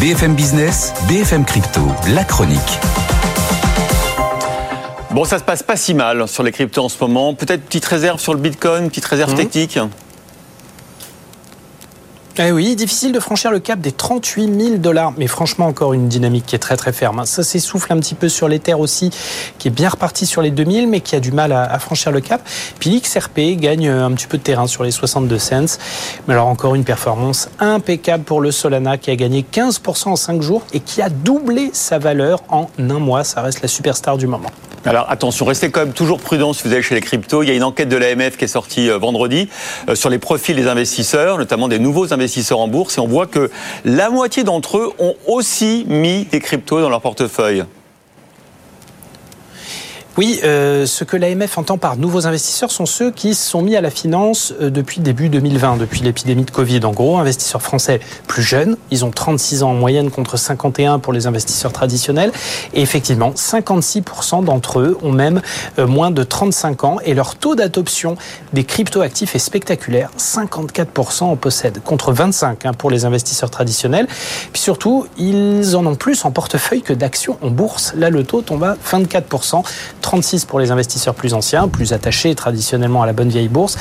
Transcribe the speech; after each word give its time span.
BFM 0.00 0.34
Business, 0.34 0.94
BFM 1.08 1.44
Crypto, 1.44 1.82
la 2.14 2.24
chronique. 2.24 2.58
Bon, 5.10 5.26
ça 5.26 5.38
se 5.38 5.44
passe 5.44 5.62
pas 5.62 5.76
si 5.76 5.92
mal 5.92 6.26
sur 6.26 6.42
les 6.42 6.52
cryptos 6.52 6.82
en 6.82 6.88
ce 6.88 6.96
moment. 7.02 7.34
Peut-être 7.34 7.66
petite 7.66 7.84
réserve 7.84 8.18
sur 8.18 8.32
le 8.32 8.40
Bitcoin, 8.40 8.88
petite 8.88 9.04
réserve 9.04 9.34
mmh. 9.34 9.36
technique 9.36 9.78
eh 12.42 12.52
oui, 12.52 12.74
difficile 12.74 13.12
de 13.12 13.20
franchir 13.20 13.50
le 13.50 13.58
cap 13.58 13.80
des 13.80 13.92
38 13.92 14.60
000 14.62 14.76
dollars, 14.78 15.12
mais 15.18 15.26
franchement 15.26 15.66
encore 15.66 15.92
une 15.92 16.08
dynamique 16.08 16.46
qui 16.46 16.56
est 16.56 16.60
très 16.60 16.78
très 16.78 16.90
ferme. 16.90 17.26
Ça 17.26 17.42
s'essouffle 17.42 17.92
un 17.92 17.98
petit 17.98 18.14
peu 18.14 18.30
sur 18.30 18.48
l'Ether 18.48 18.72
aussi, 18.72 19.10
qui 19.58 19.68
est 19.68 19.70
bien 19.70 19.90
reparti 19.90 20.24
sur 20.24 20.40
les 20.40 20.50
2000, 20.50 20.88
mais 20.88 21.00
qui 21.00 21.14
a 21.14 21.20
du 21.20 21.32
mal 21.32 21.52
à, 21.52 21.78
franchir 21.78 22.12
le 22.12 22.22
cap. 22.22 22.40
Puis 22.78 22.88
l'XRP 22.88 23.58
gagne 23.58 23.88
un 23.88 24.10
petit 24.12 24.26
peu 24.26 24.38
de 24.38 24.42
terrain 24.42 24.66
sur 24.66 24.84
les 24.84 24.90
62 24.90 25.38
cents. 25.38 25.78
Mais 26.26 26.32
alors 26.32 26.46
encore 26.46 26.74
une 26.74 26.84
performance 26.84 27.50
impeccable 27.58 28.24
pour 28.24 28.40
le 28.40 28.52
Solana 28.52 28.96
qui 28.96 29.10
a 29.10 29.16
gagné 29.16 29.44
15% 29.52 30.08
en 30.08 30.16
5 30.16 30.40
jours 30.40 30.62
et 30.72 30.80
qui 30.80 31.02
a 31.02 31.10
doublé 31.10 31.68
sa 31.74 31.98
valeur 31.98 32.42
en 32.48 32.70
un 32.78 32.98
mois. 33.00 33.22
Ça 33.22 33.42
reste 33.42 33.60
la 33.60 33.68
superstar 33.68 34.16
du 34.16 34.26
moment. 34.26 34.50
Alors 34.86 35.10
attention, 35.10 35.44
restez 35.44 35.70
quand 35.70 35.80
même 35.80 35.92
toujours 35.92 36.20
prudent 36.20 36.54
si 36.54 36.66
vous 36.66 36.72
allez 36.72 36.82
chez 36.82 36.94
les 36.94 37.02
cryptos. 37.02 37.42
Il 37.42 37.50
y 37.50 37.52
a 37.52 37.54
une 37.54 37.64
enquête 37.64 37.90
de 37.90 37.98
l'AMF 37.98 38.38
qui 38.38 38.44
est 38.44 38.48
sortie 38.48 38.88
euh, 38.88 38.96
vendredi 38.96 39.50
euh, 39.90 39.94
sur 39.94 40.08
les 40.08 40.18
profils 40.18 40.56
des 40.56 40.68
investisseurs, 40.68 41.36
notamment 41.36 41.68
des 41.68 41.78
nouveaux 41.78 42.14
investisseurs 42.14 42.60
en 42.60 42.68
bourse, 42.68 42.96
et 42.96 43.00
on 43.00 43.06
voit 43.06 43.26
que 43.26 43.50
la 43.84 44.08
moitié 44.08 44.42
d'entre 44.42 44.78
eux 44.78 44.92
ont 44.98 45.16
aussi 45.26 45.84
mis 45.86 46.24
des 46.24 46.40
cryptos 46.40 46.80
dans 46.80 46.88
leur 46.88 47.02
portefeuille. 47.02 47.64
Oui, 50.20 50.38
euh, 50.44 50.84
ce 50.84 51.02
que 51.02 51.16
l'AMF 51.16 51.56
entend 51.56 51.78
par 51.78 51.96
nouveaux 51.96 52.26
investisseurs 52.26 52.70
sont 52.70 52.84
ceux 52.84 53.10
qui 53.10 53.34
se 53.34 53.42
sont 53.42 53.62
mis 53.62 53.74
à 53.74 53.80
la 53.80 53.88
finance 53.88 54.52
euh, 54.60 54.68
depuis 54.68 55.00
début 55.00 55.30
2020, 55.30 55.78
depuis 55.78 56.02
l'épidémie 56.02 56.44
de 56.44 56.50
Covid. 56.50 56.84
En 56.84 56.90
gros, 56.90 57.16
investisseurs 57.16 57.62
français 57.62 58.00
plus 58.26 58.42
jeunes, 58.42 58.76
ils 58.90 59.06
ont 59.06 59.10
36 59.10 59.62
ans 59.62 59.70
en 59.70 59.74
moyenne 59.74 60.10
contre 60.10 60.36
51 60.36 60.98
pour 60.98 61.14
les 61.14 61.26
investisseurs 61.26 61.72
traditionnels. 61.72 62.32
Et 62.74 62.82
effectivement, 62.82 63.30
56% 63.30 64.44
d'entre 64.44 64.80
eux 64.80 64.98
ont 65.00 65.10
même 65.10 65.40
euh, 65.78 65.86
moins 65.86 66.10
de 66.10 66.22
35 66.22 66.84
ans 66.84 66.98
et 67.02 67.14
leur 67.14 67.36
taux 67.36 67.54
d'adoption 67.54 68.18
des 68.52 68.64
cryptoactifs 68.64 69.34
est 69.34 69.38
spectaculaire. 69.38 70.10
54% 70.18 71.22
en 71.22 71.36
possèdent 71.36 71.82
contre 71.82 72.12
25 72.12 72.66
hein, 72.66 72.74
pour 72.74 72.90
les 72.90 73.06
investisseurs 73.06 73.48
traditionnels. 73.48 74.06
Puis 74.52 74.60
surtout, 74.60 75.06
ils 75.16 75.74
en 75.76 75.86
ont 75.86 75.94
plus 75.94 76.26
en 76.26 76.30
portefeuille 76.30 76.82
que 76.82 76.92
d'actions 76.92 77.38
en 77.40 77.48
bourse. 77.48 77.94
Là, 77.96 78.10
le 78.10 78.22
taux 78.22 78.42
tombe 78.42 78.64
à 78.64 78.76
24%. 78.86 79.62
36 80.10 80.44
pour 80.44 80.58
les 80.58 80.72
investisseurs 80.72 81.14
plus 81.14 81.34
anciens, 81.34 81.68
plus 81.68 81.92
attachés 81.92 82.34
traditionnellement 82.34 83.00
à 83.00 83.06
la 83.06 83.12
bonne 83.12 83.28
vieille 83.28 83.46
bourse. 83.46 83.76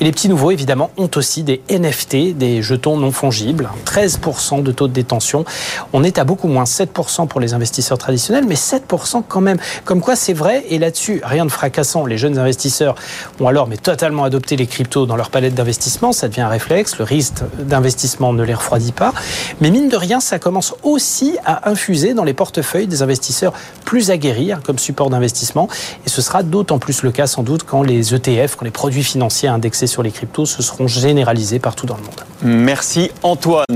Et 0.00 0.04
les 0.04 0.12
petits 0.12 0.28
nouveaux, 0.28 0.52
évidemment, 0.52 0.92
ont 0.96 1.10
aussi 1.16 1.42
des 1.42 1.60
NFT, 1.68 2.36
des 2.36 2.62
jetons 2.62 2.96
non 2.96 3.10
fongibles. 3.10 3.68
13% 3.84 4.62
de 4.62 4.70
taux 4.70 4.86
de 4.86 4.92
détention. 4.92 5.44
On 5.92 6.04
est 6.04 6.20
à 6.20 6.24
beaucoup 6.24 6.46
moins, 6.46 6.62
7% 6.62 7.26
pour 7.26 7.40
les 7.40 7.52
investisseurs 7.52 7.98
traditionnels, 7.98 8.44
mais 8.46 8.54
7% 8.54 9.24
quand 9.26 9.40
même. 9.40 9.58
Comme 9.84 10.00
quoi, 10.00 10.14
c'est 10.14 10.34
vrai. 10.34 10.64
Et 10.70 10.78
là-dessus, 10.78 11.20
rien 11.24 11.44
de 11.46 11.50
fracassant. 11.50 12.06
Les 12.06 12.16
jeunes 12.16 12.38
investisseurs 12.38 12.94
ont 13.40 13.48
alors 13.48 13.66
mais 13.66 13.76
totalement 13.76 14.22
adopté 14.22 14.54
les 14.54 14.68
cryptos 14.68 15.06
dans 15.06 15.16
leur 15.16 15.30
palette 15.30 15.56
d'investissement. 15.56 16.12
Ça 16.12 16.28
devient 16.28 16.42
un 16.42 16.48
réflexe. 16.48 16.96
Le 16.98 17.04
risque 17.04 17.42
d'investissement 17.58 18.32
ne 18.32 18.44
les 18.44 18.54
refroidit 18.54 18.92
pas. 18.92 19.12
Mais 19.62 19.70
mine 19.70 19.88
de 19.88 19.96
rien, 19.96 20.18
ça 20.18 20.40
commence 20.40 20.74
aussi 20.82 21.38
à 21.44 21.70
infuser 21.70 22.14
dans 22.14 22.24
les 22.24 22.34
portefeuilles 22.34 22.88
des 22.88 23.00
investisseurs 23.00 23.52
plus 23.84 24.10
aguerris 24.10 24.50
comme 24.64 24.76
support 24.76 25.08
d'investissement 25.08 25.68
et 26.04 26.08
ce 26.08 26.20
sera 26.20 26.42
d'autant 26.42 26.80
plus 26.80 27.04
le 27.04 27.12
cas 27.12 27.28
sans 27.28 27.44
doute 27.44 27.62
quand 27.62 27.84
les 27.84 28.12
ETF, 28.12 28.56
quand 28.56 28.64
les 28.64 28.72
produits 28.72 29.04
financiers 29.04 29.48
indexés 29.48 29.86
sur 29.86 30.02
les 30.02 30.10
cryptos 30.10 30.46
se 30.46 30.62
seront 30.62 30.88
généralisés 30.88 31.60
partout 31.60 31.86
dans 31.86 31.96
le 31.96 32.02
monde. 32.02 32.24
Merci 32.42 33.12
Antoine. 33.22 33.66